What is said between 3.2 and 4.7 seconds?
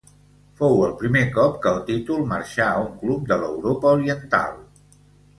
de l'Europa Oriental.